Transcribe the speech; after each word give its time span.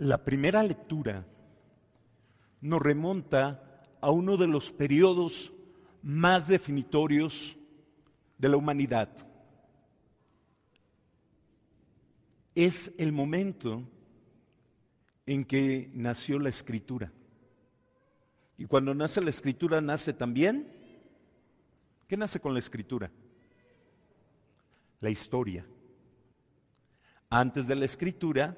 La 0.00 0.24
primera 0.24 0.62
lectura 0.62 1.26
nos 2.62 2.80
remonta 2.80 3.84
a 4.00 4.10
uno 4.10 4.38
de 4.38 4.46
los 4.46 4.72
periodos 4.72 5.52
más 6.02 6.48
definitorios 6.48 7.54
de 8.38 8.48
la 8.48 8.56
humanidad. 8.56 9.10
Es 12.54 12.90
el 12.96 13.12
momento 13.12 13.86
en 15.26 15.44
que 15.44 15.90
nació 15.92 16.38
la 16.38 16.48
escritura. 16.48 17.12
Y 18.56 18.64
cuando 18.64 18.94
nace 18.94 19.20
la 19.20 19.28
escritura, 19.28 19.82
nace 19.82 20.14
también, 20.14 20.66
¿qué 22.08 22.16
nace 22.16 22.40
con 22.40 22.54
la 22.54 22.60
escritura? 22.60 23.10
La 25.00 25.10
historia. 25.10 25.66
Antes 27.28 27.66
de 27.66 27.76
la 27.76 27.84
escritura, 27.84 28.56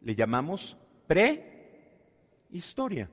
le 0.00 0.14
llamamos 0.14 0.76
prehistoria. 1.06 3.10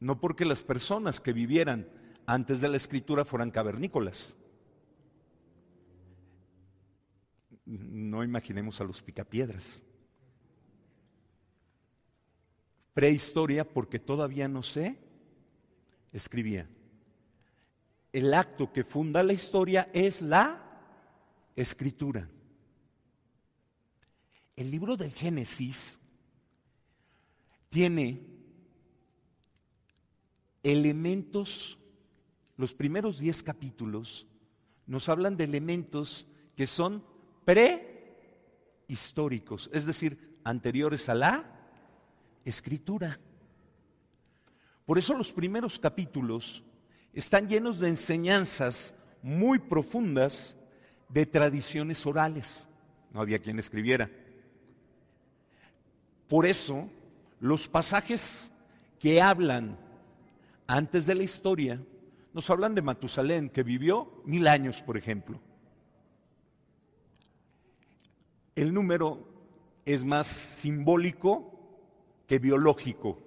No 0.00 0.20
porque 0.20 0.44
las 0.44 0.62
personas 0.62 1.20
que 1.20 1.32
vivieran 1.32 1.88
antes 2.26 2.60
de 2.60 2.68
la 2.68 2.76
escritura 2.76 3.24
fueran 3.24 3.50
cavernícolas. 3.50 4.36
No 7.64 8.22
imaginemos 8.22 8.80
a 8.80 8.84
los 8.84 9.02
picapiedras. 9.02 9.82
Prehistoria 12.94 13.68
porque 13.68 13.98
todavía 13.98 14.48
no 14.48 14.62
se 14.62 14.98
escribía. 16.12 16.68
El 18.12 18.32
acto 18.32 18.72
que 18.72 18.84
funda 18.84 19.22
la 19.22 19.32
historia 19.32 19.90
es 19.92 20.22
la 20.22 20.62
escritura. 21.54 22.28
El 24.56 24.70
libro 24.70 24.96
del 24.96 25.12
Génesis 25.12 25.98
tiene 27.68 28.22
elementos, 30.62 31.78
los 32.56 32.72
primeros 32.72 33.18
diez 33.18 33.42
capítulos 33.42 34.26
nos 34.86 35.10
hablan 35.10 35.36
de 35.36 35.44
elementos 35.44 36.26
que 36.56 36.66
son 36.66 37.04
prehistóricos, 37.44 39.68
es 39.72 39.84
decir, 39.84 40.38
anteriores 40.42 41.10
a 41.10 41.14
la 41.14 41.44
escritura. 42.44 43.20
Por 44.86 44.98
eso 44.98 45.14
los 45.14 45.32
primeros 45.32 45.78
capítulos 45.78 46.64
están 47.12 47.48
llenos 47.48 47.78
de 47.80 47.88
enseñanzas 47.88 48.94
muy 49.22 49.58
profundas 49.58 50.56
de 51.08 51.24
tradiciones 51.26 52.06
orales. 52.06 52.68
No 53.12 53.20
había 53.20 53.38
quien 53.38 53.58
escribiera. 53.58 54.10
Por 56.28 56.46
eso, 56.46 56.88
los 57.40 57.68
pasajes 57.68 58.50
que 58.98 59.20
hablan 59.20 59.78
antes 60.66 61.06
de 61.06 61.14
la 61.14 61.22
historia 61.22 61.80
nos 62.32 62.50
hablan 62.50 62.74
de 62.74 62.82
Matusalén, 62.82 63.48
que 63.48 63.62
vivió 63.62 64.20
mil 64.26 64.46
años, 64.46 64.82
por 64.82 64.96
ejemplo. 64.96 65.40
El 68.54 68.74
número 68.74 69.26
es 69.86 70.04
más 70.04 70.26
simbólico 70.26 71.58
que 72.26 72.38
biológico. 72.38 73.22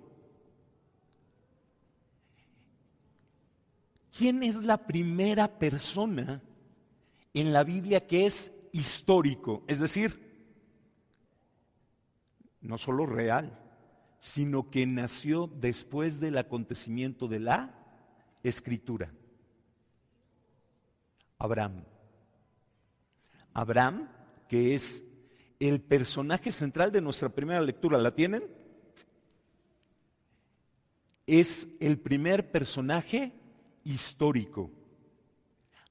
¿Quién 4.16 4.44
es 4.44 4.62
la 4.64 4.86
primera 4.86 5.58
persona 5.60 6.44
en 7.34 7.54
la 7.54 7.64
Biblia 7.64 8.06
que 8.06 8.26
es 8.26 8.52
histórico? 8.74 9.64
Es 9.68 9.80
decir, 9.80 10.29
no 12.62 12.78
solo 12.78 13.06
real, 13.06 13.58
sino 14.20 14.70
que 14.70 14.86
nació 14.86 15.48
después 15.48 16.20
del 16.20 16.38
acontecimiento 16.38 17.28
de 17.28 17.40
la 17.40 17.76
escritura. 18.44 19.14
Abraham. 21.38 21.86
Abraham, 23.54 24.10
que 24.48 24.76
es 24.76 25.04
el 25.60 25.82
personaje 25.82 26.52
central 26.52 26.92
de 26.92 27.02
nuestra 27.02 27.30
primera 27.30 27.62
lectura, 27.62 27.98
¿la 27.98 28.14
tienen? 28.14 28.44
Es 31.26 31.68
el 31.80 32.00
primer 32.00 32.52
personaje 32.52 33.34
histórico. 33.84 34.72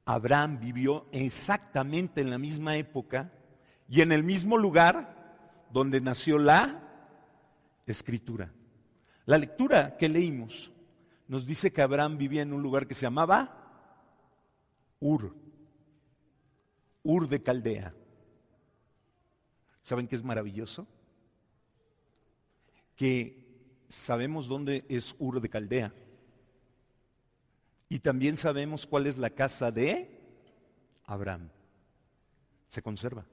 Abraham 0.05 0.59
vivió 0.61 1.07
exactamente 1.13 2.21
en 2.21 2.31
la 2.31 2.39
misma 2.39 2.77
época 2.77 3.33
y 3.89 4.01
en 4.01 4.13
el 4.13 4.23
mismo 4.23 4.57
lugar 4.57 5.18
donde 5.71 6.01
nació 6.01 6.39
la 6.39 6.83
escritura. 7.87 8.53
La 9.27 9.39
lectura 9.39 9.97
que 9.97 10.09
leímos 10.09 10.71
nos 11.27 11.47
dice 11.47 11.73
que 11.73 11.83
Abraham 11.83 12.17
vivía 12.17 12.43
en 12.43 12.53
un 12.53 12.63
lugar 12.63 12.87
que 12.87 12.95
se 12.95 13.03
llamaba 13.03 13.55
Ur, 15.01 15.35
Ur 17.03 17.29
de 17.29 17.43
Caldea. 17.43 17.95
¿Saben 19.83 20.09
qué 20.09 20.17
es 20.17 20.23
maravilloso? 20.23 20.87
Que 22.97 23.83
sabemos 23.89 24.49
dónde 24.49 24.85
es 24.89 25.15
Ur 25.19 25.41
de 25.41 25.49
Caldea. 25.49 25.95
Y 27.89 28.01
también 28.01 28.37
sabemos 28.37 28.87
cuál 28.87 29.07
es 29.07 29.17
la 29.17 29.31
casa 29.31 29.71
de 29.71 30.21
Abraham. 31.07 31.49
Se 32.69 32.83
conserva. 32.83 33.25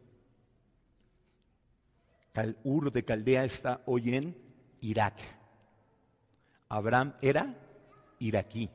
Ur 2.63 2.91
de 2.91 3.06
Caldea 3.06 3.46
está 3.46 3.81
hoy 3.85 4.16
en 4.16 4.35
Irak. 4.81 5.16
Abraham 6.69 7.13
era 7.22 7.56
iraquí. 8.19 8.69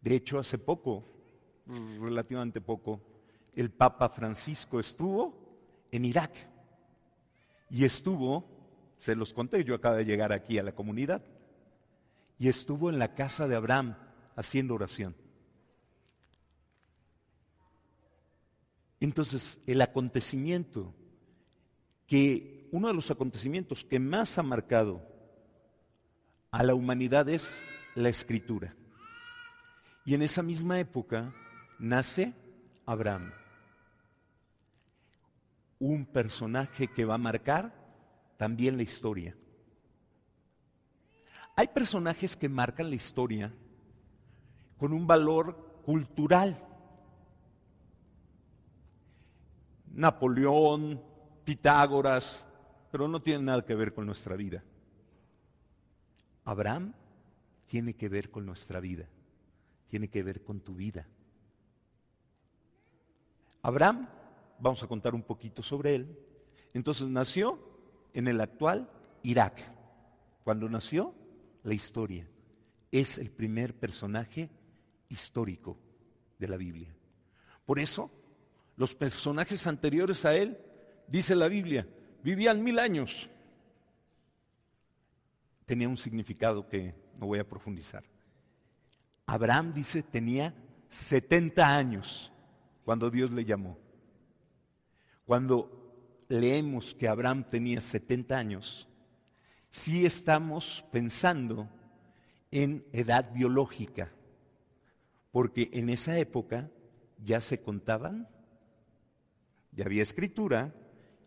De 0.00 0.14
hecho, 0.14 0.38
hace 0.38 0.58
poco, 0.58 1.04
relativamente 2.00 2.60
poco, 2.60 3.00
el 3.54 3.70
Papa 3.70 4.08
Francisco 4.08 4.78
estuvo 4.78 5.86
en 5.90 6.04
Irak. 6.04 6.32
Y 7.70 7.84
estuvo, 7.84 8.44
se 9.00 9.16
los 9.16 9.32
conté, 9.32 9.64
yo 9.64 9.74
acabo 9.74 9.96
de 9.96 10.04
llegar 10.04 10.32
aquí 10.32 10.58
a 10.58 10.62
la 10.62 10.74
comunidad, 10.74 11.22
y 12.38 12.48
estuvo 12.48 12.88
en 12.88 12.98
la 12.98 13.14
casa 13.14 13.48
de 13.48 13.56
Abraham 13.56 13.96
haciendo 14.36 14.74
oración. 14.74 15.16
Entonces, 19.00 19.60
el 19.66 19.80
acontecimiento 19.80 20.94
que 22.08 22.68
uno 22.72 22.88
de 22.88 22.94
los 22.94 23.10
acontecimientos 23.10 23.84
que 23.84 24.00
más 24.00 24.38
ha 24.38 24.42
marcado 24.42 25.02
a 26.50 26.62
la 26.62 26.74
humanidad 26.74 27.28
es 27.28 27.62
la 27.94 28.08
escritura. 28.08 28.74
Y 30.04 30.14
en 30.14 30.22
esa 30.22 30.42
misma 30.42 30.80
época 30.80 31.32
nace 31.78 32.34
Abraham, 32.86 33.30
un 35.78 36.06
personaje 36.06 36.88
que 36.88 37.04
va 37.04 37.14
a 37.14 37.18
marcar 37.18 37.74
también 38.38 38.78
la 38.78 38.82
historia. 38.82 39.36
Hay 41.56 41.68
personajes 41.68 42.36
que 42.36 42.48
marcan 42.48 42.88
la 42.88 42.96
historia 42.96 43.52
con 44.78 44.94
un 44.94 45.06
valor 45.06 45.82
cultural. 45.84 46.64
Napoleón, 49.92 51.02
Pitágoras, 51.48 52.44
pero 52.90 53.08
no 53.08 53.22
tiene 53.22 53.44
nada 53.44 53.64
que 53.64 53.74
ver 53.74 53.94
con 53.94 54.04
nuestra 54.04 54.36
vida. 54.36 54.62
Abraham 56.44 56.92
tiene 57.64 57.94
que 57.94 58.10
ver 58.10 58.30
con 58.30 58.44
nuestra 58.44 58.80
vida, 58.80 59.08
tiene 59.88 60.08
que 60.08 60.22
ver 60.22 60.44
con 60.44 60.60
tu 60.60 60.74
vida. 60.74 61.08
Abraham, 63.62 64.10
vamos 64.58 64.82
a 64.82 64.88
contar 64.88 65.14
un 65.14 65.22
poquito 65.22 65.62
sobre 65.62 65.94
él, 65.94 66.18
entonces 66.74 67.08
nació 67.08 67.58
en 68.12 68.28
el 68.28 68.42
actual 68.42 68.90
Irak, 69.22 69.58
cuando 70.44 70.68
nació, 70.68 71.14
la 71.62 71.72
historia. 71.72 72.28
Es 72.92 73.16
el 73.16 73.30
primer 73.30 73.74
personaje 73.74 74.50
histórico 75.08 75.78
de 76.38 76.46
la 76.46 76.58
Biblia. 76.58 76.94
Por 77.64 77.78
eso, 77.78 78.10
los 78.76 78.94
personajes 78.94 79.66
anteriores 79.66 80.26
a 80.26 80.36
él, 80.36 80.58
dice 81.08 81.34
la 81.34 81.48
Biblia, 81.48 81.86
vivían 82.22 82.62
mil 82.62 82.78
años. 82.78 83.28
Tenía 85.66 85.88
un 85.88 85.96
significado 85.96 86.68
que 86.68 86.94
no 87.18 87.26
voy 87.26 87.38
a 87.38 87.48
profundizar. 87.48 88.04
Abraham 89.26 89.72
dice 89.74 90.02
tenía 90.02 90.54
70 90.88 91.76
años 91.76 92.32
cuando 92.84 93.10
Dios 93.10 93.30
le 93.30 93.44
llamó. 93.44 93.78
Cuando 95.26 96.24
leemos 96.28 96.94
que 96.94 97.08
Abraham 97.08 97.44
tenía 97.50 97.80
70 97.80 98.38
años, 98.38 98.88
sí 99.68 100.06
estamos 100.06 100.84
pensando 100.90 101.68
en 102.50 102.86
edad 102.92 103.30
biológica, 103.34 104.10
porque 105.30 105.68
en 105.72 105.90
esa 105.90 106.18
época 106.18 106.70
ya 107.22 107.42
se 107.42 107.60
contaban, 107.60 108.26
ya 109.72 109.84
había 109.84 110.02
escritura 110.02 110.72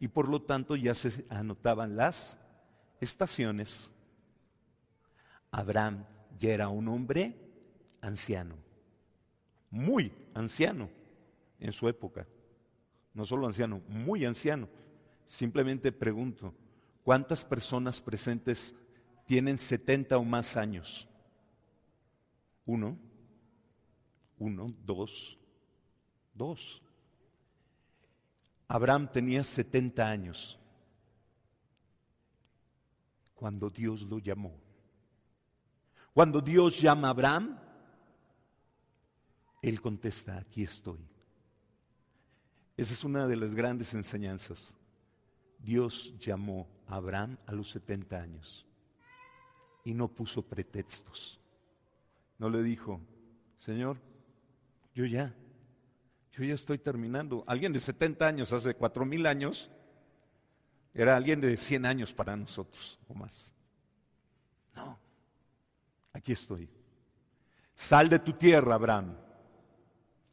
y 0.01 0.07
por 0.07 0.27
lo 0.27 0.41
tanto 0.41 0.75
ya 0.75 0.95
se 0.95 1.25
anotaban 1.29 1.95
las 1.95 2.35
estaciones. 2.99 3.91
Abraham 5.51 6.05
ya 6.39 6.53
era 6.53 6.69
un 6.69 6.87
hombre 6.87 7.35
anciano, 8.01 8.55
muy 9.69 10.11
anciano 10.33 10.89
en 11.59 11.71
su 11.71 11.87
época. 11.87 12.27
No 13.13 13.25
solo 13.25 13.45
anciano, 13.45 13.79
muy 13.87 14.25
anciano. 14.25 14.67
Simplemente 15.27 15.91
pregunto, 15.91 16.55
¿cuántas 17.03 17.45
personas 17.45 18.01
presentes 18.01 18.75
tienen 19.27 19.59
70 19.59 20.17
o 20.17 20.23
más 20.23 20.57
años? 20.57 21.07
Uno, 22.65 22.97
uno, 24.39 24.73
dos, 24.83 25.37
dos. 26.33 26.81
Abraham 28.73 29.11
tenía 29.11 29.43
70 29.43 30.09
años 30.09 30.57
cuando 33.35 33.69
Dios 33.69 34.03
lo 34.03 34.17
llamó. 34.17 34.57
Cuando 36.13 36.39
Dios 36.39 36.79
llama 36.79 37.09
a 37.09 37.11
Abraham, 37.11 37.59
él 39.61 39.81
contesta, 39.81 40.37
aquí 40.37 40.63
estoy. 40.63 41.05
Esa 42.77 42.93
es 42.93 43.03
una 43.03 43.27
de 43.27 43.35
las 43.35 43.53
grandes 43.53 43.93
enseñanzas. 43.93 44.77
Dios 45.59 46.17
llamó 46.17 46.69
a 46.87 46.95
Abraham 46.95 47.37
a 47.47 47.51
los 47.51 47.71
70 47.71 48.21
años 48.21 48.65
y 49.83 49.93
no 49.93 50.07
puso 50.07 50.43
pretextos. 50.43 51.41
No 52.39 52.49
le 52.49 52.63
dijo, 52.63 53.01
Señor, 53.59 53.97
yo 54.95 55.03
ya, 55.03 55.35
yo 56.31 56.43
ya 56.43 56.53
estoy 56.53 56.77
terminando. 56.77 57.43
Alguien 57.45 57.73
de 57.73 57.79
70 57.79 58.25
años, 58.25 58.53
hace 58.53 58.73
cuatro 58.73 59.05
mil 59.05 59.25
años, 59.25 59.69
era 60.93 61.15
alguien 61.15 61.41
de 61.41 61.57
100 61.57 61.85
años 61.85 62.13
para 62.13 62.35
nosotros 62.35 62.99
o 63.07 63.13
más. 63.13 63.51
No, 64.75 64.97
aquí 66.13 66.31
estoy. 66.31 66.69
Sal 67.75 68.09
de 68.09 68.19
tu 68.19 68.33
tierra, 68.33 68.75
Abraham, 68.75 69.17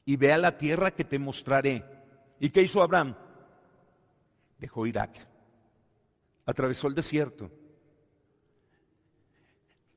y 0.04 0.16
ve 0.16 0.32
a 0.32 0.38
la 0.38 0.56
tierra 0.56 0.92
que 0.92 1.04
te 1.04 1.18
mostraré. 1.18 1.84
¿Y 2.38 2.50
qué 2.50 2.62
hizo 2.62 2.82
Abraham? 2.82 3.16
Dejó 4.58 4.86
Irak, 4.86 5.16
atravesó 6.46 6.88
el 6.88 6.94
desierto. 6.94 7.50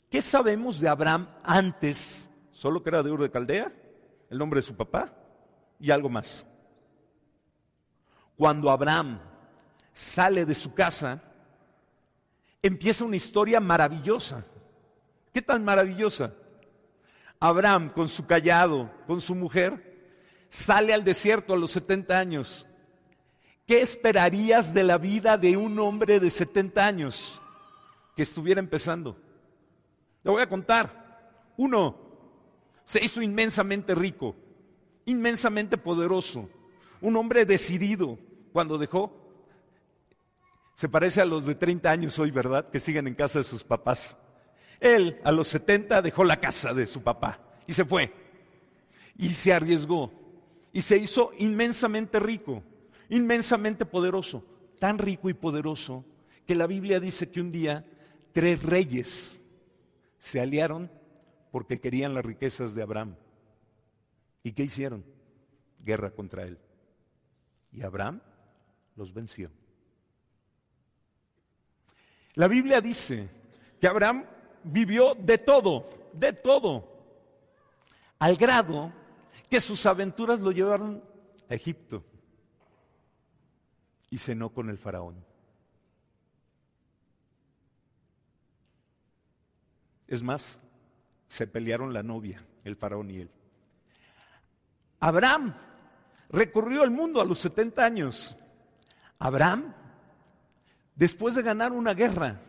¿Qué 0.10 0.22
sabemos 0.22 0.80
de 0.80 0.90
Abraham 0.90 1.30
antes? 1.44 2.30
Solo 2.52 2.84
que 2.84 2.90
era 2.90 3.04
de 3.04 3.12
Ur 3.12 3.22
de 3.22 3.32
Caldea, 3.32 3.72
el 4.30 4.38
nombre 4.38 4.60
de 4.60 4.66
su 4.66 4.76
papá 4.76 5.21
y 5.82 5.92
algo 5.92 6.10
más. 6.10 6.46
Cuando 8.38 8.70
Abraham 8.70 9.20
sale 9.92 10.46
de 10.46 10.56
su 10.56 10.74
casa, 10.74 11.22
empieza 12.62 13.04
una 13.04 13.18
historia 13.18 13.60
maravillosa. 13.60 14.46
¿Qué 15.34 15.42
tan 15.42 15.64
maravillosa? 15.64 16.34
Abraham 17.40 17.90
con 17.90 18.08
su 18.08 18.26
callado, 18.26 18.92
con 19.08 19.20
su 19.20 19.34
mujer, 19.34 19.92
sale 20.50 20.94
al 20.94 21.04
desierto 21.04 21.54
a 21.54 21.58
los 21.58 21.72
70 21.72 22.18
años. 22.18 22.68
¿Qué 23.66 23.82
esperarías 23.82 24.74
de 24.74 24.84
la 24.84 24.98
vida 24.98 25.38
de 25.38 25.58
un 25.58 25.80
hombre 25.80 26.20
de 26.20 26.30
70 26.30 26.86
años 26.86 27.42
que 28.16 28.24
estuviera 28.24 28.60
empezando? 28.60 29.18
Le 30.24 30.32
voy 30.32 30.42
a 30.42 30.50
contar. 30.50 31.50
Uno, 31.58 31.98
se 32.84 33.04
hizo 33.04 33.22
inmensamente 33.22 33.96
rico, 33.96 34.36
inmensamente 35.06 35.78
poderoso, 35.78 36.50
un 37.02 37.16
hombre 37.16 37.46
decidido 37.46 38.18
cuando 38.54 38.78
dejó. 38.78 39.18
Se 40.76 40.90
parece 40.90 41.22
a 41.22 41.26
los 41.26 41.46
de 41.46 41.56
30 41.56 41.92
años 41.92 42.20
hoy, 42.20 42.32
¿verdad? 42.32 42.70
Que 42.70 42.80
siguen 42.80 43.08
en 43.08 43.16
casa 43.16 43.40
de 43.40 43.46
sus 43.46 43.64
papás. 43.64 44.18
Él 44.80 45.20
a 45.24 45.32
los 45.32 45.48
70 45.50 46.02
dejó 46.02 46.24
la 46.24 46.40
casa 46.40 46.74
de 46.74 46.88
su 46.88 47.02
papá 47.02 47.40
y 47.68 47.74
se 47.74 47.86
fue. 47.86 48.14
Y 49.18 49.30
se 49.30 49.54
arriesgó 49.54 50.12
y 50.74 50.82
se 50.82 50.98
hizo 50.98 51.32
inmensamente 51.38 52.20
rico, 52.20 52.64
inmensamente 53.10 53.86
poderoso, 53.86 54.44
tan 54.80 54.98
rico 54.98 55.30
y 55.30 55.34
poderoso 55.34 56.06
que 56.48 56.56
la 56.56 56.66
Biblia 56.66 57.00
dice 57.00 57.30
que 57.30 57.42
un 57.42 57.52
día 57.52 57.86
tres 58.32 58.64
reyes 58.64 59.40
se 60.18 60.40
aliaron 60.40 60.90
porque 61.52 61.80
querían 61.80 62.14
las 62.14 62.26
riquezas 62.26 62.74
de 62.74 62.82
Abraham. 62.82 63.16
¿Y 64.44 64.54
qué 64.54 64.64
hicieron? 64.64 65.04
Guerra 65.80 66.12
contra 66.12 66.44
él. 66.44 66.58
Y 67.72 67.84
Abraham 67.84 68.22
los 68.96 69.14
venció. 69.14 69.52
La 72.36 72.48
Biblia 72.48 72.82
dice 72.82 73.30
que 73.80 73.88
Abraham 73.88 74.26
vivió 74.64 75.16
de 75.16 75.38
todo, 75.38 75.86
de 76.14 76.34
todo, 76.34 76.88
al 78.20 78.36
grado 78.36 78.94
que 79.50 79.60
sus 79.60 79.86
aventuras 79.86 80.40
lo 80.40 80.52
llevaron 80.52 81.04
a 81.50 81.56
Egipto 81.56 82.06
y 84.10 84.18
cenó 84.18 84.50
con 84.50 84.70
el 84.70 84.78
faraón. 84.78 85.26
Es 90.08 90.22
más, 90.22 90.60
se 91.28 91.48
pelearon 91.48 91.94
la 91.94 92.04
novia, 92.04 92.46
el 92.64 92.76
faraón 92.76 93.10
y 93.10 93.20
él. 93.22 93.32
Abraham 95.02 95.54
recorrió 96.30 96.84
el 96.84 96.92
mundo 96.92 97.20
a 97.20 97.26
los 97.26 97.40
70 97.40 97.84
años. 97.84 98.38
Abraham, 99.20 99.74
después 100.96 101.36
de 101.36 101.42
ganar 101.42 101.74
una 101.74 101.94
guerra, 101.94 102.40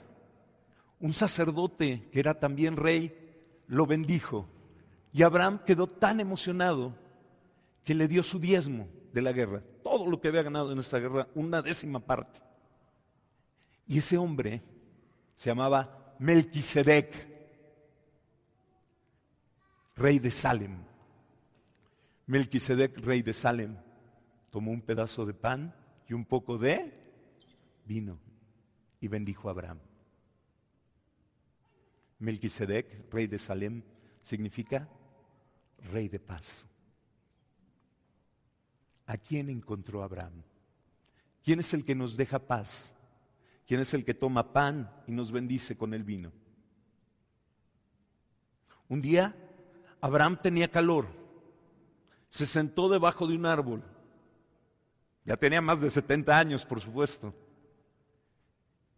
un 1.01 1.13
sacerdote 1.13 2.09
que 2.13 2.21
era 2.21 2.39
también 2.39 2.77
rey, 2.77 3.19
lo 3.67 3.87
bendijo 3.87 4.49
y 5.13 5.23
Abraham 5.23 5.61
quedó 5.65 5.87
tan 5.87 6.21
emocionado 6.21 6.95
que 7.85 7.95
le 7.95 8.09
dio 8.09 8.23
su 8.23 8.39
diezmo 8.39 8.89
de 9.13 9.21
la 9.21 9.33
guerra, 9.33 9.63
todo 9.83 10.09
lo 10.09 10.21
que 10.21 10.29
había 10.29 10.43
ganado 10.43 10.73
en 10.73 10.79
esa 10.79 10.99
guerra, 10.99 11.29
una 11.35 11.61
décima 11.61 12.01
parte. 12.01 12.41
Y 13.87 13.99
ese 13.99 14.17
hombre 14.17 14.63
se 15.37 15.51
llamaba 15.51 16.15
Melquisedec, 16.19 17.29
rey 19.97 20.19
de 20.19 20.31
Salem. 20.31 20.92
Melquisedec, 22.33 22.97
rey 23.05 23.21
de 23.21 23.35
Salem, 23.35 23.77
tomó 24.49 24.71
un 24.71 24.81
pedazo 24.81 25.27
de 25.27 25.35
pan 25.35 25.75
y 26.09 26.15
un 26.15 26.25
poco 26.25 26.57
de 26.57 26.91
vino 27.85 28.19
y 29.03 29.09
bendijo 29.09 29.49
a 29.49 29.51
Abraham. 29.51 29.79
Melquisedec, 32.21 33.13
rey 33.13 33.27
de 33.27 33.39
Salem, 33.39 33.83
significa 34.23 34.89
rey 35.93 36.09
de 36.09 36.21
paz. 36.21 36.67
¿A 39.05 39.19
quién 39.19 39.51
encontró 39.51 40.03
Abraham? 40.03 40.43
¿Quién 41.45 41.61
es 41.61 41.75
el 41.75 41.85
que 41.85 41.95
nos 41.95 42.17
deja 42.17 42.39
paz? 42.39 42.95
¿Quién 43.67 43.81
es 43.81 43.93
el 43.93 44.07
que 44.07 44.15
toma 44.15 44.55
pan 44.55 44.91
y 45.07 45.13
nos 45.13 45.31
bendice 45.33 45.77
con 45.77 45.93
el 45.93 46.03
vino? 46.03 46.33
Un 48.89 49.03
día 49.03 49.37
Abraham 50.01 50.39
tenía 50.43 50.71
calor, 50.71 51.22
se 52.33 52.47
sentó 52.47 52.89
debajo 52.89 53.27
de 53.27 53.37
un 53.37 53.45
árbol, 53.45 53.85
ya 55.23 55.37
tenía 55.37 55.61
más 55.61 55.83
de 55.83 55.91
70 55.91 56.39
años, 56.39 56.65
por 56.65 56.81
supuesto, 56.81 57.35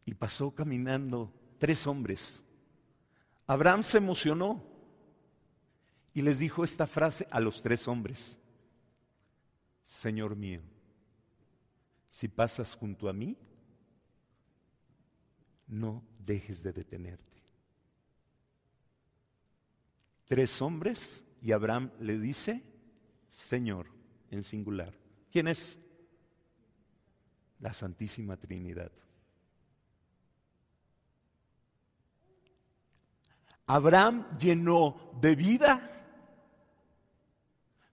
y 0.05 0.15
pasó 0.15 0.55
caminando 0.55 1.33
tres 1.59 1.85
hombres. 1.89 2.45
Abraham 3.49 3.83
se 3.83 3.99
emocionó 3.99 4.63
y 6.13 6.23
les 6.23 6.39
dijo 6.39 6.63
esta 6.63 6.87
frase 6.87 7.27
a 7.29 7.41
los 7.41 7.61
tres 7.61 7.89
hombres. 7.89 8.39
Señor 9.83 10.37
mío, 10.37 10.63
si 12.09 12.29
pasas 12.29 12.77
junto 12.77 13.09
a 13.09 13.13
mí, 13.13 13.37
no 15.67 16.05
dejes 16.21 16.63
de 16.63 16.73
detenerte. 16.73 17.43
Tres 20.25 20.63
hombres 20.63 21.25
y 21.43 21.51
Abraham 21.51 21.91
le 21.99 22.21
dice, 22.21 22.74
Señor, 23.35 23.89
en 24.31 24.45
singular. 24.45 24.95
¿Quién 25.33 25.49
es? 25.49 25.77
La 27.59 27.73
Santísima 27.73 28.37
Trinidad. 28.37 28.93
Abraham 33.67 34.39
llenó 34.39 35.11
de 35.21 35.35
vida 35.35 35.91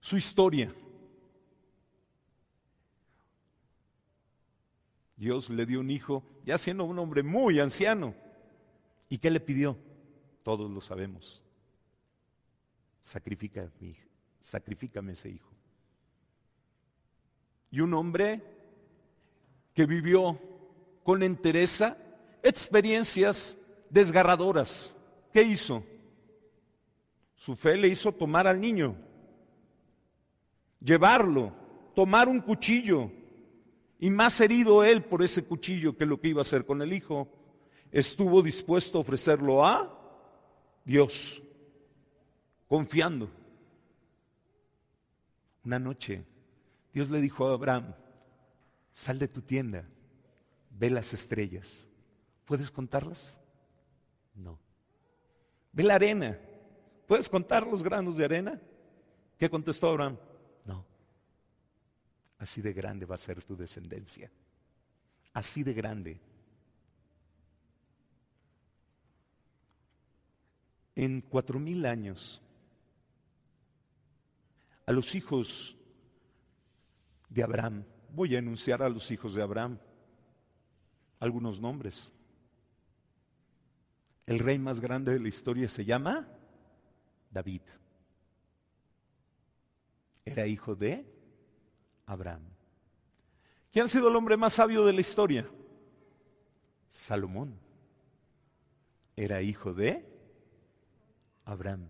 su 0.00 0.16
historia. 0.16 0.72
Dios 5.16 5.50
le 5.50 5.66
dio 5.66 5.80
un 5.80 5.90
hijo, 5.90 6.22
ya 6.44 6.56
siendo 6.56 6.84
un 6.84 7.00
hombre 7.00 7.24
muy 7.24 7.58
anciano. 7.58 8.14
¿Y 9.08 9.18
qué 9.18 9.30
le 9.30 9.40
pidió? 9.40 9.76
Todos 10.44 10.70
lo 10.70 10.80
sabemos. 10.80 11.42
Sacrifica 13.02 13.68
mi, 13.80 13.96
sacrifícame 14.42 15.12
ese 15.12 15.30
hijo. 15.30 15.50
Y 17.70 17.80
un 17.80 17.94
hombre 17.94 18.42
que 19.72 19.86
vivió 19.86 20.38
con 21.02 21.22
entereza 21.22 21.96
experiencias 22.42 23.56
desgarradoras. 23.88 24.94
¿Qué 25.32 25.42
hizo? 25.42 25.84
Su 27.34 27.56
fe 27.56 27.76
le 27.76 27.88
hizo 27.88 28.12
tomar 28.12 28.46
al 28.46 28.60
niño, 28.60 28.94
llevarlo, 30.80 31.52
tomar 31.94 32.28
un 32.28 32.40
cuchillo, 32.40 33.10
y 33.98 34.10
más 34.10 34.40
herido 34.40 34.84
él 34.84 35.04
por 35.04 35.22
ese 35.22 35.44
cuchillo 35.44 35.96
que 35.96 36.06
lo 36.06 36.20
que 36.20 36.28
iba 36.28 36.40
a 36.40 36.42
hacer 36.42 36.66
con 36.66 36.82
el 36.82 36.92
hijo, 36.92 37.28
estuvo 37.90 38.42
dispuesto 38.42 38.98
a 38.98 39.00
ofrecerlo 39.00 39.64
a 39.64 39.98
Dios, 40.84 41.42
confiando. 42.68 43.30
Una 45.64 45.78
noche, 45.78 46.24
Dios 46.92 47.10
le 47.10 47.20
dijo 47.20 47.48
a 47.48 47.54
Abraham, 47.54 47.94
sal 48.92 49.18
de 49.18 49.28
tu 49.28 49.40
tienda, 49.42 49.84
ve 50.70 50.90
las 50.90 51.12
estrellas. 51.12 51.88
¿Puedes 52.44 52.70
contarlas? 52.70 53.38
No. 54.34 54.58
Ve 55.72 55.84
la 55.84 55.94
arena. 55.94 56.38
¿Puedes 57.06 57.28
contar 57.28 57.66
los 57.66 57.82
granos 57.82 58.16
de 58.16 58.24
arena? 58.24 58.60
¿Qué 59.38 59.48
contestó 59.48 59.88
Abraham? 59.88 60.18
No. 60.64 60.84
Así 62.38 62.60
de 62.60 62.72
grande 62.72 63.06
va 63.06 63.14
a 63.14 63.18
ser 63.18 63.42
tu 63.42 63.56
descendencia. 63.56 64.30
Así 65.32 65.62
de 65.62 65.72
grande. 65.72 66.20
En 70.94 71.22
cuatro 71.22 71.58
mil 71.58 71.86
años, 71.86 72.42
a 74.86 74.92
los 74.92 75.14
hijos 75.14 75.76
de 77.28 77.42
Abraham, 77.42 77.84
voy 78.10 78.34
a 78.36 78.38
enunciar 78.38 78.82
a 78.82 78.88
los 78.88 79.10
hijos 79.10 79.34
de 79.34 79.42
Abraham 79.42 79.78
algunos 81.18 81.60
nombres. 81.60 82.12
El 84.26 84.38
rey 84.38 84.58
más 84.58 84.80
grande 84.80 85.12
de 85.12 85.20
la 85.20 85.28
historia 85.28 85.68
se 85.68 85.84
llama 85.84 86.28
David. 87.30 87.62
Era 90.24 90.46
hijo 90.46 90.74
de 90.74 91.06
Abraham. 92.06 92.42
¿Quién 93.72 93.86
ha 93.86 93.88
sido 93.88 94.08
el 94.08 94.16
hombre 94.16 94.36
más 94.36 94.52
sabio 94.52 94.84
de 94.84 94.92
la 94.92 95.00
historia? 95.00 95.48
Salomón. 96.90 97.58
Era 99.16 99.42
hijo 99.42 99.72
de 99.72 100.06
Abraham. 101.44 101.88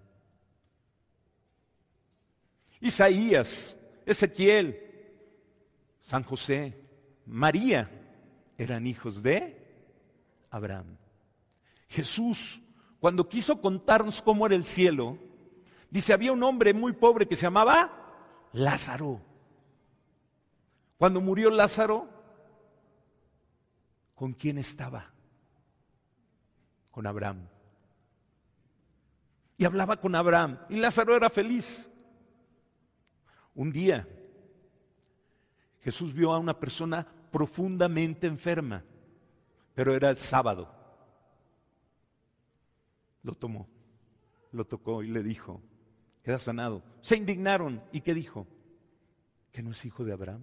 Isaías, 2.82 3.78
Ezequiel, 4.04 4.76
San 6.00 6.24
José, 6.24 6.76
María 7.26 7.88
eran 8.58 8.88
hijos 8.88 9.22
de 9.22 9.56
Abraham. 10.50 10.98
Jesús, 11.88 12.60
cuando 12.98 13.28
quiso 13.28 13.60
contarnos 13.60 14.20
cómo 14.20 14.46
era 14.46 14.56
el 14.56 14.66
cielo, 14.66 15.16
dice, 15.90 16.12
había 16.12 16.32
un 16.32 16.42
hombre 16.42 16.74
muy 16.74 16.92
pobre 16.92 17.26
que 17.26 17.36
se 17.36 17.42
llamaba 17.42 18.48
Lázaro. 18.52 19.20
Cuando 20.98 21.20
murió 21.20 21.50
Lázaro, 21.50 22.08
¿con 24.16 24.32
quién 24.32 24.58
estaba? 24.58 25.12
Con 26.90 27.06
Abraham. 27.06 27.46
Y 29.56 29.64
hablaba 29.66 29.98
con 29.98 30.16
Abraham. 30.16 30.58
Y 30.68 30.78
Lázaro 30.78 31.14
era 31.14 31.30
feliz. 31.30 31.88
Un 33.54 33.70
día, 33.70 34.08
Jesús 35.80 36.14
vio 36.14 36.32
a 36.32 36.38
una 36.38 36.58
persona 36.58 37.06
profundamente 37.30 38.26
enferma, 38.26 38.84
pero 39.74 39.94
era 39.94 40.10
el 40.10 40.18
sábado. 40.18 40.72
Lo 43.22 43.34
tomó, 43.34 43.68
lo 44.52 44.64
tocó 44.64 45.02
y 45.02 45.08
le 45.08 45.22
dijo, 45.22 45.60
queda 46.22 46.38
sanado. 46.38 46.82
Se 47.00 47.16
indignaron. 47.16 47.82
¿Y 47.92 48.00
qué 48.00 48.14
dijo? 48.14 48.46
Que 49.52 49.62
no 49.62 49.72
es 49.72 49.84
hijo 49.84 50.04
de 50.04 50.12
Abraham. 50.12 50.42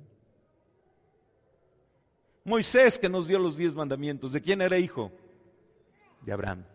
Moisés 2.43 2.97
que 2.97 3.09
nos 3.09 3.27
dio 3.27 3.37
los 3.37 3.57
diez 3.57 3.75
mandamientos, 3.75 4.33
¿de 4.33 4.41
quién 4.41 4.61
era 4.61 4.77
hijo? 4.77 5.11
De 6.21 6.31
Abraham. 6.31 6.65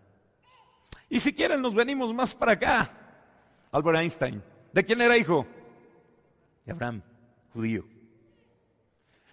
Y 1.08 1.20
si 1.20 1.32
quieren 1.32 1.62
nos 1.62 1.74
venimos 1.74 2.14
más 2.14 2.34
para 2.34 2.52
acá. 2.52 3.00
Albert 3.72 3.98
Einstein, 3.98 4.42
¿de 4.72 4.84
quién 4.84 5.00
era 5.00 5.16
hijo? 5.16 5.46
De 6.64 6.72
Abraham, 6.72 7.02
judío. 7.52 7.84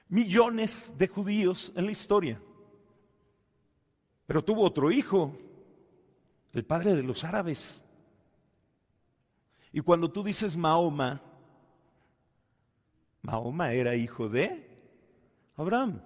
Millones 0.10 0.94
de 0.98 1.08
judíos 1.08 1.72
en 1.76 1.86
la 1.86 1.92
historia. 1.92 2.42
Pero 4.26 4.44
tuvo 4.44 4.64
otro 4.64 4.92
hijo, 4.92 5.38
el 6.54 6.66
padre 6.66 6.94
de 6.94 7.04
los 7.04 7.24
árabes. 7.24 7.82
Y 9.72 9.82
cuando 9.82 10.12
tú 10.12 10.24
dices 10.24 10.58
Mahoma, 10.58 11.22
Mahoma 13.22 13.74
era 13.74 13.96
hijo 13.96 14.28
de 14.28 14.68
Abraham. 15.56 16.02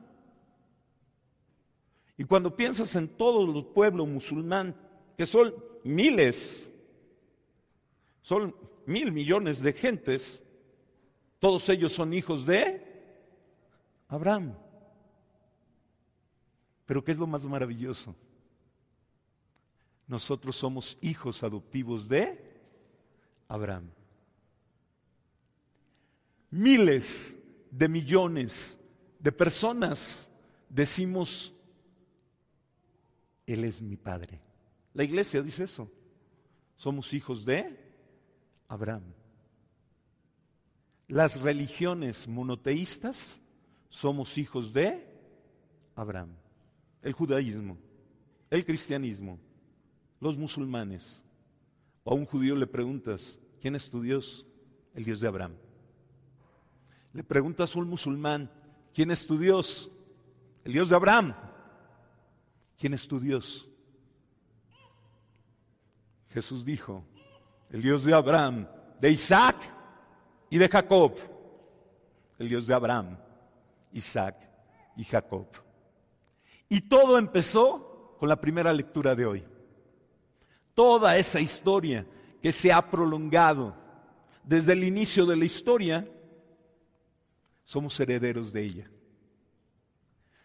Y 2.18 2.24
cuando 2.24 2.56
piensas 2.56 2.96
en 2.96 3.08
todos 3.08 3.48
los 3.48 3.66
pueblos 3.66 4.08
musulmanes, 4.08 4.76
que 5.18 5.26
son 5.26 5.54
miles, 5.84 6.72
son 8.22 8.56
mil 8.86 9.12
millones 9.12 9.62
de 9.62 9.74
gentes, 9.74 10.42
todos 11.46 11.70
ellos 11.70 11.94
son 11.94 12.12
hijos 12.12 12.44
de 12.44 12.82
Abraham. 14.08 14.58
Pero 16.88 17.04
¿qué 17.04 17.12
es 17.12 17.20
lo 17.20 17.28
más 17.28 17.46
maravilloso? 17.46 18.16
Nosotros 20.08 20.56
somos 20.56 20.98
hijos 21.02 21.44
adoptivos 21.44 22.10
de 22.10 22.44
Abraham. 23.48 23.92
Miles 26.50 27.38
de 27.70 27.90
millones 27.90 28.80
de 29.20 29.32
personas 29.32 30.28
decimos 30.68 31.54
él 33.46 33.66
es 33.66 33.84
mi 33.84 33.98
Padre. 33.98 34.42
La 34.96 35.04
iglesia 35.04 35.44
dice 35.44 35.66
eso. 35.66 35.92
Somos 36.76 37.14
hijos 37.14 37.46
de 37.46 37.78
Abraham. 38.68 39.04
Las 41.08 41.40
religiones 41.40 42.28
monoteístas 42.28 43.40
somos 43.90 44.38
hijos 44.38 44.74
de 44.74 45.08
Abraham. 45.96 46.30
El 47.02 47.14
judaísmo, 47.14 47.78
el 48.50 48.66
cristianismo, 48.66 49.40
los 50.20 50.36
musulmanes. 50.36 51.24
O 52.04 52.12
a 52.12 52.16
un 52.16 52.26
judío 52.26 52.56
le 52.56 52.68
preguntas, 52.68 53.40
¿quién 53.62 53.76
es 53.76 53.90
tu 53.90 54.02
Dios? 54.02 54.46
El 54.96 55.04
Dios 55.04 55.20
de 55.20 55.28
Abraham. 55.28 55.56
Le 57.14 57.24
preguntas 57.24 57.76
a 57.76 57.80
un 57.80 57.88
musulmán, 57.88 58.52
¿quién 58.94 59.12
es 59.12 59.28
tu 59.28 59.38
Dios? 59.38 59.92
El 60.64 60.74
Dios 60.74 60.90
de 60.90 60.96
Abraham. 60.96 61.36
¿Quién 62.78 62.94
es 62.94 63.08
tu 63.08 63.20
Dios? 63.20 63.68
Jesús 66.30 66.66
dijo, 66.66 67.06
el 67.70 67.82
Dios 67.82 68.04
de 68.04 68.14
Abraham, 68.14 68.68
de 69.00 69.12
Isaac 69.12 69.56
y 70.56 70.58
de 70.58 70.70
Jacob. 70.70 71.18
El 72.40 72.48
Dios 72.48 72.66
de 72.66 72.74
Abraham, 72.74 73.18
Isaac 73.92 74.38
y 74.96 75.04
Jacob. 75.04 75.48
Y 76.70 76.80
todo 76.80 77.18
empezó 77.18 78.16
con 78.18 78.30
la 78.30 78.40
primera 78.40 78.72
lectura 78.72 79.16
de 79.16 79.26
hoy. 79.26 79.44
Toda 80.74 81.18
esa 81.18 81.42
historia 81.42 82.08
que 82.42 82.54
se 82.54 82.72
ha 82.72 82.90
prolongado 82.90 83.76
desde 84.46 84.72
el 84.72 84.86
inicio 84.86 85.26
de 85.26 85.36
la 85.36 85.44
historia, 85.44 86.08
somos 87.66 88.00
herederos 88.00 88.54
de 88.54 88.64
ella. 88.64 88.90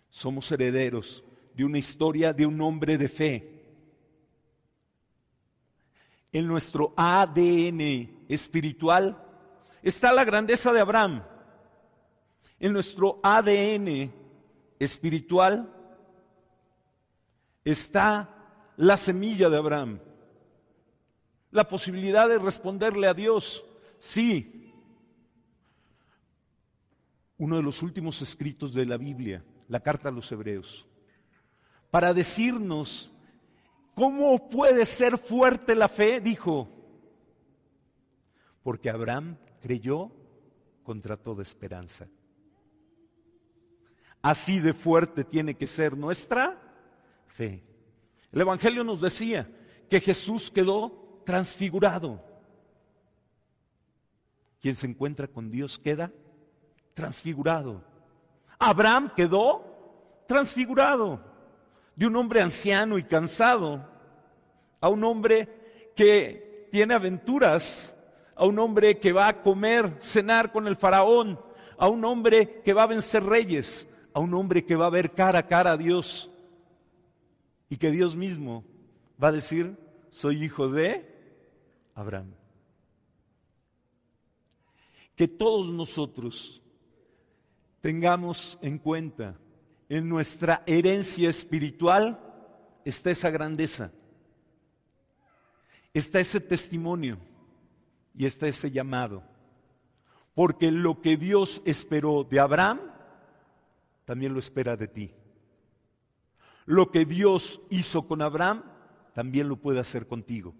Somos 0.08 0.50
herederos 0.50 1.22
de 1.54 1.64
una 1.64 1.78
historia 1.78 2.32
de 2.32 2.46
un 2.46 2.60
hombre 2.60 2.98
de 2.98 3.08
fe. 3.08 3.64
En 6.32 6.48
nuestro 6.48 6.94
ADN 6.96 8.26
espiritual 8.28 9.28
está 9.82 10.12
la 10.12 10.24
grandeza 10.24 10.72
de 10.72 10.80
Abraham. 10.80 11.22
En 12.58 12.72
nuestro 12.72 13.20
ADN 13.22 14.12
espiritual 14.78 15.72
está 17.64 18.28
la 18.76 18.96
semilla 18.96 19.48
de 19.48 19.56
Abraham. 19.56 20.00
La 21.50 21.66
posibilidad 21.66 22.28
de 22.28 22.38
responderle 22.38 23.06
a 23.06 23.14
Dios, 23.14 23.64
sí. 23.98 24.72
Uno 27.38 27.56
de 27.56 27.62
los 27.62 27.82
últimos 27.82 28.20
escritos 28.22 28.74
de 28.74 28.86
la 28.86 28.96
Biblia, 28.96 29.44
la 29.68 29.80
carta 29.80 30.10
a 30.10 30.12
los 30.12 30.30
hebreos, 30.30 30.86
para 31.90 32.14
decirnos 32.14 33.10
cómo 33.94 34.48
puede 34.48 34.84
ser 34.84 35.18
fuerte 35.18 35.74
la 35.74 35.88
fe, 35.88 36.20
dijo, 36.20 36.79
porque 38.62 38.90
Abraham 38.90 39.36
creyó 39.60 40.10
contra 40.82 41.16
toda 41.16 41.42
esperanza. 41.42 42.08
Así 44.22 44.60
de 44.60 44.74
fuerte 44.74 45.24
tiene 45.24 45.54
que 45.54 45.66
ser 45.66 45.96
nuestra 45.96 46.60
fe. 47.28 47.62
El 48.32 48.40
Evangelio 48.42 48.84
nos 48.84 49.00
decía 49.00 49.50
que 49.88 50.00
Jesús 50.00 50.50
quedó 50.50 51.22
transfigurado. 51.24 52.22
Quien 54.60 54.76
se 54.76 54.86
encuentra 54.86 55.26
con 55.26 55.50
Dios 55.50 55.78
queda 55.78 56.12
transfigurado. 56.92 57.82
Abraham 58.58 59.12
quedó 59.16 60.24
transfigurado 60.28 61.24
de 61.96 62.06
un 62.06 62.14
hombre 62.16 62.42
anciano 62.42 62.98
y 62.98 63.04
cansado 63.04 63.88
a 64.80 64.88
un 64.88 65.02
hombre 65.02 65.92
que 65.96 66.68
tiene 66.70 66.94
aventuras 66.94 67.96
a 68.34 68.44
un 68.46 68.58
hombre 68.58 68.98
que 68.98 69.12
va 69.12 69.28
a 69.28 69.42
comer, 69.42 69.98
cenar 70.00 70.52
con 70.52 70.66
el 70.66 70.76
faraón, 70.76 71.38
a 71.76 71.88
un 71.88 72.04
hombre 72.04 72.62
que 72.62 72.72
va 72.72 72.84
a 72.84 72.88
vencer 72.88 73.24
reyes, 73.24 73.88
a 74.12 74.20
un 74.20 74.34
hombre 74.34 74.64
que 74.64 74.76
va 74.76 74.86
a 74.86 74.90
ver 74.90 75.12
cara 75.12 75.40
a 75.40 75.46
cara 75.46 75.72
a 75.72 75.76
Dios 75.76 76.30
y 77.68 77.76
que 77.76 77.90
Dios 77.90 78.16
mismo 78.16 78.64
va 79.22 79.28
a 79.28 79.32
decir, 79.32 79.76
soy 80.10 80.44
hijo 80.44 80.68
de 80.68 81.06
Abraham. 81.94 82.34
Que 85.16 85.28
todos 85.28 85.70
nosotros 85.70 86.60
tengamos 87.80 88.58
en 88.62 88.78
cuenta 88.78 89.38
en 89.88 90.08
nuestra 90.08 90.62
herencia 90.66 91.28
espiritual 91.28 92.20
está 92.84 93.10
esa 93.10 93.30
grandeza, 93.30 93.92
está 95.92 96.20
ese 96.20 96.40
testimonio 96.40 97.18
y 98.14 98.26
está 98.26 98.48
ese 98.48 98.70
llamado. 98.70 99.22
Porque 100.34 100.70
lo 100.70 101.00
que 101.00 101.16
Dios 101.16 101.62
esperó 101.64 102.24
de 102.24 102.40
Abraham, 102.40 102.80
también 104.04 104.32
lo 104.32 104.40
espera 104.40 104.76
de 104.76 104.88
ti. 104.88 105.14
Lo 106.66 106.90
que 106.90 107.04
Dios 107.04 107.60
hizo 107.70 108.06
con 108.06 108.22
Abraham, 108.22 108.62
también 109.12 109.48
lo 109.48 109.56
puede 109.56 109.80
hacer 109.80 110.06
contigo. 110.06 110.54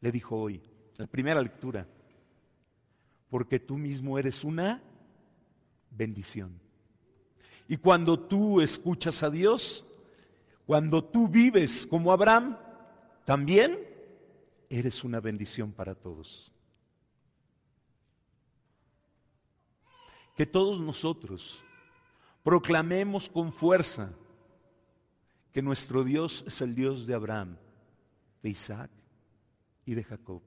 Le 0.00 0.10
dijo 0.10 0.36
hoy, 0.36 0.62
la 0.96 1.06
primera 1.06 1.40
lectura, 1.40 1.86
porque 3.28 3.60
tú 3.60 3.78
mismo 3.78 4.18
eres 4.18 4.44
una 4.44 4.82
bendición. 5.90 6.60
Y 7.68 7.76
cuando 7.76 8.18
tú 8.18 8.60
escuchas 8.60 9.22
a 9.22 9.30
Dios, 9.30 9.84
cuando 10.66 11.04
tú 11.04 11.28
vives 11.28 11.86
como 11.86 12.12
Abraham, 12.12 12.56
también 13.24 13.89
eres 14.70 15.02
una 15.02 15.20
bendición 15.20 15.72
para 15.72 15.96
todos. 15.96 16.50
Que 20.36 20.46
todos 20.46 20.80
nosotros 20.80 21.62
proclamemos 22.44 23.28
con 23.28 23.52
fuerza 23.52 24.12
que 25.52 25.60
nuestro 25.60 26.04
Dios 26.04 26.44
es 26.46 26.60
el 26.60 26.74
Dios 26.74 27.06
de 27.06 27.14
Abraham, 27.14 27.58
de 28.42 28.50
Isaac 28.50 28.90
y 29.84 29.94
de 29.94 30.04
Jacob. 30.04 30.40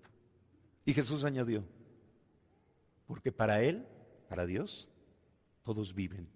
Y 0.85 0.93
Jesús 0.93 1.25
añadió, 1.25 1.65
porque 3.05 3.31
para 3.31 3.61
Él, 3.61 3.85
para 4.29 4.45
Dios, 4.45 4.87
todos 5.63 5.93
viven. 5.93 6.29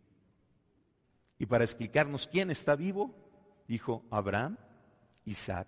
Y 1.40 1.46
para 1.46 1.64
explicarnos 1.64 2.28
quién 2.28 2.52
está 2.52 2.76
vivo, 2.76 3.16
dijo 3.68 4.04
Abraham, 4.12 4.58
Isaac 5.24 5.68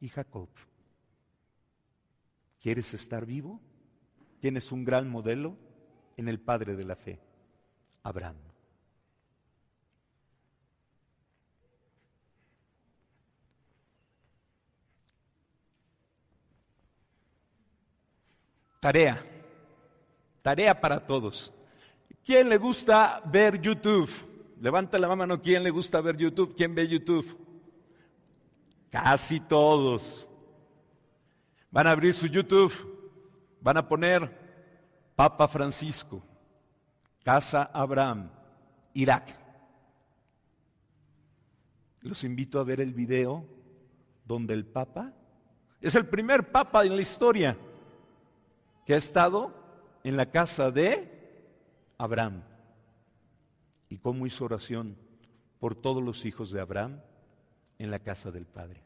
y 0.00 0.08
Jacob. 0.08 0.48
¿Quieres 2.66 2.94
estar 2.94 3.24
vivo? 3.24 3.60
Tienes 4.40 4.72
un 4.72 4.84
gran 4.84 5.08
modelo 5.08 5.56
en 6.16 6.26
el 6.26 6.40
padre 6.40 6.74
de 6.74 6.82
la 6.82 6.96
fe, 6.96 7.20
Abraham. 8.02 8.34
Tarea, 18.80 19.24
tarea 20.42 20.80
para 20.80 21.06
todos. 21.06 21.54
¿Quién 22.24 22.48
le 22.48 22.56
gusta 22.58 23.22
ver 23.26 23.60
YouTube? 23.60 24.10
Levanta 24.60 24.98
la 24.98 25.14
mano, 25.14 25.40
¿quién 25.40 25.62
le 25.62 25.70
gusta 25.70 26.00
ver 26.00 26.16
YouTube? 26.16 26.56
¿Quién 26.56 26.74
ve 26.74 26.88
YouTube? 26.88 27.38
Casi 28.90 29.38
todos. 29.38 30.28
Van 31.76 31.86
a 31.86 31.90
abrir 31.90 32.14
su 32.14 32.26
YouTube, 32.26 32.72
van 33.60 33.76
a 33.76 33.86
poner 33.86 34.32
Papa 35.14 35.46
Francisco, 35.46 36.22
Casa 37.22 37.64
Abraham, 37.64 38.30
Irak. 38.94 39.38
Los 42.00 42.24
invito 42.24 42.58
a 42.58 42.64
ver 42.64 42.80
el 42.80 42.94
video 42.94 43.46
donde 44.24 44.54
el 44.54 44.64
Papa 44.64 45.12
es 45.82 45.94
el 45.94 46.06
primer 46.06 46.50
Papa 46.50 46.86
en 46.86 46.96
la 46.96 47.02
historia 47.02 47.58
que 48.86 48.94
ha 48.94 48.96
estado 48.96 49.52
en 50.02 50.16
la 50.16 50.30
casa 50.30 50.70
de 50.70 51.92
Abraham 51.98 52.42
y 53.90 53.98
cómo 53.98 54.26
hizo 54.26 54.46
oración 54.46 54.96
por 55.60 55.74
todos 55.74 56.02
los 56.02 56.24
hijos 56.24 56.50
de 56.52 56.58
Abraham 56.62 57.02
en 57.78 57.90
la 57.90 57.98
casa 57.98 58.30
del 58.30 58.46
Padre. 58.46 58.85